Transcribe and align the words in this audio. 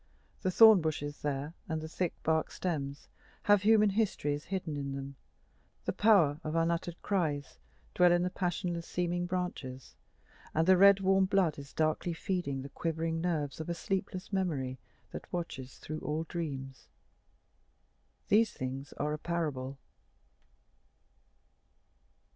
The 0.41 0.49
thorn 0.49 0.81
bushes 0.81 1.21
there, 1.21 1.53
and 1.69 1.79
the 1.79 1.87
thick 1.87 2.15
barked 2.23 2.53
stems, 2.53 3.07
have 3.43 3.61
human 3.61 3.91
histories 3.91 4.45
hidden 4.45 4.75
in 4.75 4.93
them; 4.93 5.15
the 5.85 5.93
power 5.93 6.39
of 6.43 6.55
unuttered 6.55 6.99
cries 7.03 7.59
dwells 7.93 8.13
in 8.13 8.23
the 8.23 8.31
passionless 8.31 8.87
seeming 8.87 9.27
branches, 9.27 9.93
and 10.55 10.67
the 10.67 10.75
red 10.75 11.01
warm 11.01 11.25
blood 11.25 11.59
is 11.59 11.71
darkly 11.71 12.13
feeding 12.13 12.63
the 12.63 12.69
quivering 12.69 13.21
nerves 13.21 13.59
of 13.59 13.69
a 13.69 13.75
sleepless 13.75 14.33
memory 14.33 14.79
that 15.11 15.31
watches 15.31 15.77
through 15.77 15.99
all 15.99 16.23
dreams. 16.23 16.87
These 18.29 18.53
things 18.53 18.93
are 18.93 19.13
a 19.13 19.19
parable. 19.19 19.77